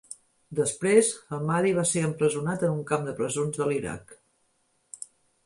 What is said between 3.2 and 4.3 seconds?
presons de l'Iraq.